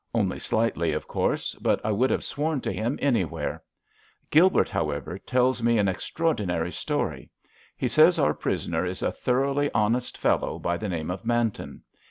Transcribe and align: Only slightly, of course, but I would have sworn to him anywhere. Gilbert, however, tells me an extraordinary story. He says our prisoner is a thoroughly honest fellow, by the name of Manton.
Only 0.15 0.39
slightly, 0.39 0.93
of 0.93 1.07
course, 1.07 1.53
but 1.61 1.79
I 1.85 1.91
would 1.91 2.09
have 2.09 2.23
sworn 2.23 2.59
to 2.61 2.71
him 2.73 2.97
anywhere. 3.03 3.61
Gilbert, 4.31 4.67
however, 4.67 5.19
tells 5.19 5.61
me 5.61 5.77
an 5.77 5.87
extraordinary 5.87 6.71
story. 6.71 7.29
He 7.77 7.87
says 7.87 8.17
our 8.17 8.33
prisoner 8.33 8.83
is 8.83 9.03
a 9.03 9.11
thoroughly 9.11 9.69
honest 9.75 10.17
fellow, 10.17 10.57
by 10.57 10.77
the 10.77 10.89
name 10.89 11.11
of 11.11 11.23
Manton. 11.23 11.83